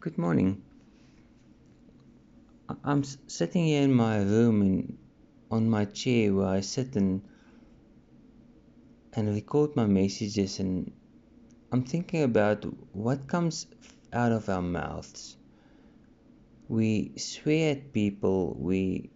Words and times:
Good 0.00 0.16
morning. 0.16 0.62
I'm 2.84 3.02
sitting 3.02 3.64
here 3.64 3.82
in 3.82 3.92
my 3.92 4.18
room 4.18 4.62
in, 4.62 4.96
on 5.50 5.68
my 5.68 5.86
chair 5.86 6.32
where 6.32 6.46
I 6.46 6.60
sit 6.60 6.94
and 6.94 7.22
and 9.12 9.34
record 9.34 9.74
my 9.74 9.86
messages 9.86 10.60
and 10.60 10.92
I'm 11.72 11.82
thinking 11.82 12.22
about 12.22 12.64
what 12.94 13.26
comes 13.26 13.66
out 14.12 14.30
of 14.30 14.48
our 14.48 14.62
mouths. 14.62 15.36
We 16.68 17.14
swear 17.16 17.72
at 17.72 17.92
people, 17.92 18.54
we 18.56 19.10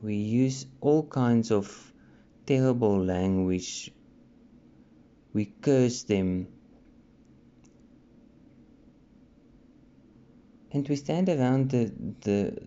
we 0.00 0.14
use 0.14 0.64
all 0.80 1.02
kinds 1.02 1.50
of 1.50 1.92
terrible 2.46 3.04
language. 3.04 3.92
We 5.34 5.44
curse 5.44 6.04
them. 6.04 6.57
And 10.72 10.88
we 10.88 10.96
stand 10.96 11.28
around 11.28 11.70
the 11.70 11.92
the 12.20 12.58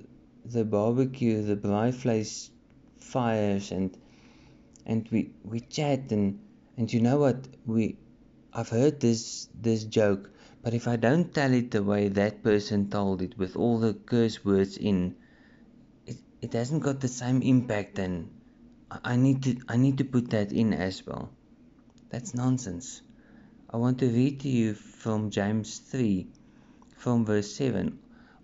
the 0.45 0.65
barbecue, 0.65 1.41
the 1.43 1.55
braaivleis 1.55 2.49
fires 2.97 3.71
and 3.71 3.97
and 4.85 5.07
we 5.11 5.31
we 5.43 5.59
chat 5.59 6.11
and 6.11 6.39
and 6.77 6.91
you 6.91 7.01
know 7.01 7.17
what? 7.17 7.47
We 7.65 7.97
I've 8.53 8.69
heard 8.69 8.99
this 8.99 9.47
this 9.53 9.83
joke 9.83 10.31
but 10.63 10.75
if 10.75 10.87
I 10.87 10.95
don't 10.95 11.33
tell 11.33 11.51
it 11.53 11.71
the 11.71 11.83
way 11.83 12.07
that 12.09 12.43
person 12.43 12.89
told 12.89 13.21
it 13.23 13.35
with 13.37 13.55
all 13.55 13.79
the 13.79 13.93
curse 13.93 14.45
words 14.45 14.77
in 14.77 15.15
it, 16.05 16.17
it 16.41 16.53
hasn't 16.53 16.83
got 16.83 16.99
the 16.99 17.07
same 17.07 17.41
impact 17.41 17.97
and 17.97 18.29
I 19.03 19.15
need 19.15 19.43
to 19.43 19.57
I 19.67 19.77
need 19.77 19.97
to 19.97 20.03
put 20.03 20.29
that 20.31 20.51
in 20.51 20.73
as 20.73 21.05
well. 21.05 21.29
That's 22.09 22.35
nonsense. 22.35 23.01
I 23.69 23.77
want 23.77 23.99
to 23.99 24.07
read 24.07 24.41
to 24.41 24.49
you 24.49 24.73
from 24.73 25.31
James 25.31 25.79
3 25.79 26.27
from 27.01 27.25
verse 27.25 27.51
7 27.55 27.97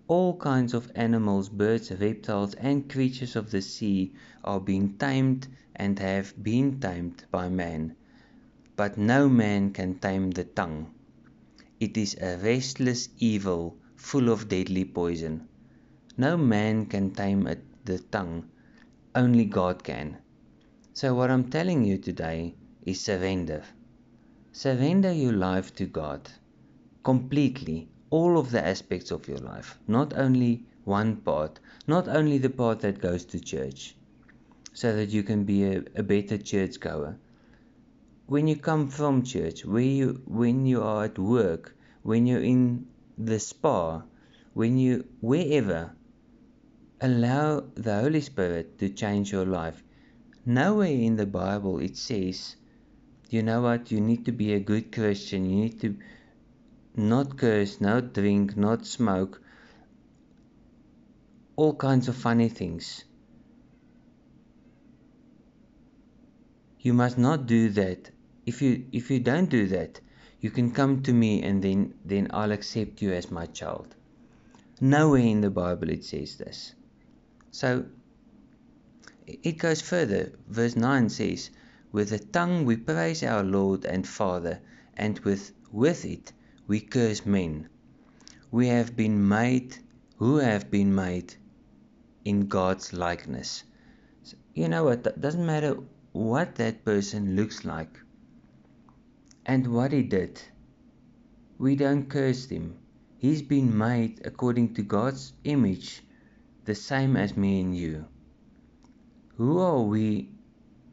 all 0.08 0.36
kinds 0.38 0.72
of 0.74 0.90
animals, 0.94 1.48
birds, 1.50 1.92
reptiles, 1.92 2.54
and 2.54 2.88
creatures 2.90 3.36
of 3.36 3.50
the 3.50 3.60
sea 3.60 4.12
are 4.42 4.58
being 4.58 4.96
tamed 4.96 5.46
and 5.76 5.98
have 5.98 6.32
been 6.42 6.80
tamed 6.80 7.24
by 7.30 7.48
man. 7.48 7.94
But 8.74 8.96
no 8.96 9.28
man 9.28 9.72
can 9.72 9.98
tame 9.98 10.30
the 10.30 10.44
tongue. 10.44 10.92
It 11.78 11.96
is 11.96 12.16
a 12.20 12.38
restless 12.38 13.10
evil 13.18 13.76
full 13.96 14.30
of 14.30 14.48
deadly 14.48 14.86
poison. 14.86 15.46
No 16.16 16.36
man 16.36 16.86
can 16.86 17.12
tame 17.12 17.46
it, 17.46 17.62
the 17.84 17.98
tongue, 17.98 18.48
only 19.14 19.44
God 19.44 19.84
can. 19.84 20.16
So, 20.94 21.14
what 21.14 21.30
I'm 21.30 21.50
telling 21.50 21.84
you 21.84 21.98
today 21.98 22.54
is 22.82 23.00
surrender. 23.00 23.62
Surrender 24.52 25.12
your 25.12 25.34
life 25.34 25.74
to 25.76 25.86
God 25.86 26.30
completely 27.04 27.90
all 28.10 28.38
of 28.38 28.50
the 28.50 28.64
aspects 28.64 29.10
of 29.10 29.28
your 29.28 29.38
life, 29.38 29.78
not 29.86 30.16
only 30.16 30.64
one 30.84 31.16
part, 31.16 31.60
not 31.86 32.08
only 32.08 32.38
the 32.38 32.50
part 32.50 32.80
that 32.80 33.00
goes 33.00 33.24
to 33.26 33.40
church, 33.40 33.94
so 34.72 34.94
that 34.94 35.10
you 35.10 35.22
can 35.22 35.44
be 35.44 35.64
a, 35.64 35.82
a 35.96 36.02
better 36.02 36.38
churchgoer. 36.38 37.16
When 38.26 38.46
you 38.46 38.56
come 38.56 38.88
from 38.88 39.22
church, 39.22 39.64
where 39.64 39.82
you 39.82 40.22
when 40.26 40.66
you 40.66 40.82
are 40.82 41.04
at 41.04 41.18
work, 41.18 41.74
when 42.02 42.26
you're 42.26 42.42
in 42.42 42.86
the 43.16 43.38
spa, 43.38 44.02
when 44.54 44.78
you 44.78 45.04
wherever, 45.20 45.92
allow 47.00 47.64
the 47.74 48.00
Holy 48.00 48.20
Spirit 48.20 48.78
to 48.78 48.88
change 48.88 49.32
your 49.32 49.46
life. 49.46 49.82
Nowhere 50.46 50.88
in 50.88 51.16
the 51.16 51.26
Bible 51.26 51.78
it 51.78 51.96
says, 51.96 52.56
you 53.30 53.42
know 53.42 53.60
what, 53.62 53.90
you 53.90 54.00
need 54.00 54.24
to 54.24 54.32
be 54.32 54.54
a 54.54 54.60
good 54.60 54.92
Christian, 54.92 55.48
you 55.48 55.56
need 55.64 55.80
to 55.80 55.96
not 56.98 57.36
curse, 57.36 57.80
not 57.80 58.12
drink, 58.12 58.56
not 58.56 58.84
smoke, 58.84 59.40
all 61.56 61.74
kinds 61.74 62.08
of 62.08 62.16
funny 62.16 62.48
things. 62.48 63.04
You 66.80 66.92
must 66.92 67.18
not 67.18 67.46
do 67.46 67.68
that. 67.70 68.10
If 68.46 68.62
you 68.62 68.86
if 68.92 69.10
you 69.10 69.20
don't 69.20 69.48
do 69.48 69.66
that, 69.68 70.00
you 70.40 70.50
can 70.50 70.72
come 70.72 71.02
to 71.02 71.12
me 71.12 71.42
and 71.42 71.62
then 71.62 71.94
then 72.04 72.28
I'll 72.32 72.52
accept 72.52 73.02
you 73.02 73.12
as 73.12 73.30
my 73.30 73.46
child. 73.46 73.94
Nowhere 74.80 75.22
in 75.22 75.40
the 75.40 75.50
Bible 75.50 75.90
it 75.90 76.04
says 76.04 76.36
this. 76.36 76.74
So 77.50 77.86
it 79.26 79.58
goes 79.58 79.82
further. 79.82 80.32
Verse 80.48 80.76
9 80.76 81.08
says, 81.10 81.50
With 81.92 82.10
the 82.10 82.18
tongue 82.18 82.64
we 82.64 82.76
praise 82.76 83.22
our 83.22 83.42
Lord 83.42 83.84
and 83.84 84.06
Father, 84.06 84.60
and 84.96 85.18
with, 85.20 85.52
with 85.70 86.04
it 86.04 86.32
we 86.68 86.80
curse 86.80 87.24
men. 87.24 87.66
We 88.50 88.68
have 88.68 88.94
been 88.94 89.26
made, 89.26 89.78
who 90.18 90.36
have 90.36 90.70
been 90.70 90.94
made 90.94 91.34
in 92.26 92.46
God's 92.46 92.92
likeness. 92.92 93.64
So, 94.22 94.36
you 94.52 94.68
know 94.68 94.84
what? 94.84 95.06
It 95.06 95.18
doesn't 95.18 95.46
matter 95.46 95.78
what 96.12 96.56
that 96.56 96.84
person 96.84 97.36
looks 97.36 97.64
like 97.64 97.98
and 99.46 99.72
what 99.72 99.92
he 99.92 100.02
did. 100.02 100.42
We 101.56 101.74
don't 101.74 102.10
curse 102.10 102.44
him. 102.50 102.76
He's 103.16 103.40
been 103.40 103.76
made 103.76 104.20
according 104.26 104.74
to 104.74 104.82
God's 104.82 105.32
image, 105.44 106.02
the 106.66 106.74
same 106.74 107.16
as 107.16 107.34
me 107.34 107.62
and 107.62 107.74
you. 107.74 108.04
Who 109.38 109.58
are 109.58 109.80
we 109.80 110.32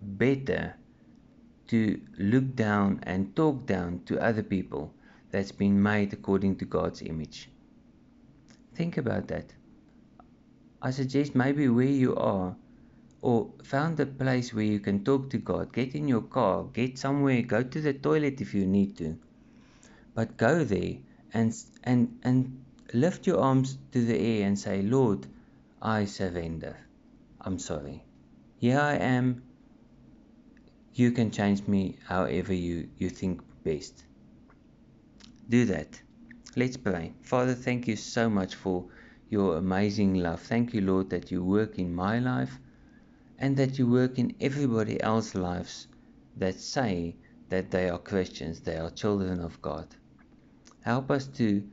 better 0.02 0.76
to 1.68 2.00
look 2.18 2.56
down 2.56 3.02
and 3.04 3.36
talk 3.36 3.66
down 3.66 4.04
to 4.06 4.24
other 4.24 4.44
people 4.44 4.94
that's 5.36 5.52
been 5.52 5.84
made 5.84 6.14
according 6.14 6.56
to 6.56 6.64
God's 6.64 7.02
image. 7.02 7.50
Think 8.74 8.96
about 8.96 9.28
that. 9.28 9.54
I 10.82 10.92
suggest 10.92 11.36
maybe 11.36 11.68
where 11.68 11.98
you 12.04 12.16
are, 12.16 12.56
or 13.22 13.50
found 13.62 14.00
a 14.00 14.06
place 14.06 14.54
where 14.54 14.64
you 14.64 14.80
can 14.80 15.04
talk 15.04 15.30
to 15.32 15.38
God, 15.38 15.74
get 15.74 15.94
in 15.94 16.08
your 16.08 16.22
car, 16.22 16.64
get 16.72 16.98
somewhere, 16.98 17.42
go 17.42 17.64
to 17.64 17.82
the 17.82 17.92
toilet 17.94 18.40
if 18.40 18.54
you 18.54 18.66
need 18.66 18.96
to. 18.96 19.18
But 20.14 20.38
go 20.38 20.64
there 20.64 21.00
and 21.34 21.54
and 21.84 22.18
and 22.24 22.64
lift 22.94 23.28
your 23.28 23.42
arms 23.42 23.78
to 23.92 24.06
the 24.06 24.18
air 24.18 24.48
and 24.48 24.58
say, 24.58 24.84
Lord, 24.84 25.28
I 25.82 26.06
surrender. 26.06 26.78
I'm 27.42 27.60
sorry. 27.60 28.06
Here 28.58 28.80
I 28.80 28.96
am. 28.96 29.44
You 30.94 31.12
can 31.12 31.30
change 31.30 31.68
me 31.68 31.98
however 32.06 32.54
you, 32.54 32.88
you 32.98 33.10
think 33.10 33.42
best 33.66 34.06
do 35.50 35.66
that. 35.66 36.02
Let's 36.56 36.78
pray. 36.78 37.14
Father, 37.22 37.54
thank 37.54 37.88
you 37.88 37.96
so 37.96 38.30
much 38.30 38.56
for 38.56 38.86
your 39.30 39.58
amazing 39.58 40.16
love. 40.16 40.42
Thank 40.42 40.74
you, 40.74 40.82
Lord, 40.82 41.10
that 41.10 41.32
you 41.32 41.44
work 41.44 41.78
in 41.78 41.94
my 41.94 42.20
life 42.20 42.60
and 43.38 43.58
that 43.58 43.78
you 43.78 43.88
work 43.88 44.18
in 44.18 44.36
everybody 44.40 45.02
else's 45.02 45.36
lives 45.36 45.88
that 46.38 46.60
say 46.60 47.16
that 47.50 47.72
they 47.72 47.90
are 47.90 47.98
Christians, 47.98 48.62
they 48.62 48.78
are 48.78 48.90
children 48.90 49.40
of 49.40 49.62
God. 49.62 49.88
Help 50.82 51.12
us 51.12 51.28
to 51.28 51.68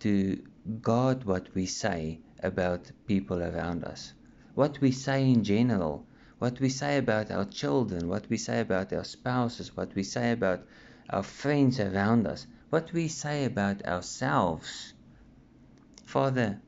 to 0.00 0.42
guard 0.82 1.24
what 1.24 1.54
we 1.54 1.64
say 1.64 2.20
about 2.42 2.90
people 3.06 3.42
around 3.42 3.84
us, 3.84 4.12
what 4.54 4.78
we 4.80 4.92
say 4.92 5.30
in 5.30 5.42
general, 5.42 6.06
what 6.38 6.60
we 6.60 6.68
say 6.68 6.98
about 6.98 7.30
our 7.30 7.46
children, 7.46 8.08
what 8.08 8.28
we 8.28 8.36
say 8.36 8.60
about 8.60 8.92
our 8.92 9.04
spouses, 9.04 9.74
what 9.74 9.94
we 9.94 10.02
say 10.02 10.32
about 10.32 10.60
our 11.08 11.22
friends 11.22 11.80
around 11.80 12.26
us 12.26 12.46
what 12.70 12.92
we 12.92 13.08
say 13.08 13.44
about 13.44 13.84
ourselves. 13.86 14.92
Father, 16.04 16.60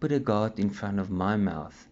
put 0.00 0.12
a 0.12 0.20
God 0.20 0.58
in 0.58 0.70
front 0.70 1.00
of 1.00 1.10
my 1.10 1.36
mouth. 1.36 1.88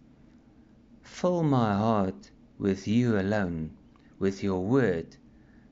Fill 1.01 1.43
my 1.43 1.75
heart 1.75 2.31
with 2.57 2.87
you 2.87 3.19
alone, 3.19 3.71
with 4.19 4.43
your 4.43 4.63
word, 4.63 5.15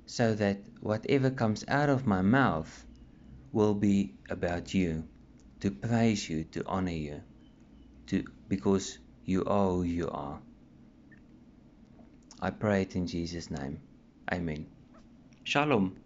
so 0.05 0.33
that 0.35 0.59
whatever 0.81 1.29
comes 1.29 1.63
out 1.67 1.89
of 1.89 2.07
my 2.07 2.21
mouth 2.21 2.85
will 3.51 3.73
be 3.73 4.15
about 4.29 4.73
you, 4.73 5.07
to 5.59 5.71
praise 5.71 6.29
you, 6.29 6.43
to 6.45 6.65
honor 6.65 6.91
you, 6.91 7.21
to 8.07 8.23
because 8.47 8.97
you 9.25 9.45
are 9.45 9.69
who 9.69 9.83
you 9.83 10.09
are. 10.09 10.39
I 12.41 12.49
pray 12.51 12.83
it 12.83 12.95
in 12.95 13.07
Jesus' 13.07 13.51
name. 13.51 13.81
Amen. 14.31 14.65
Shalom 15.49 15.97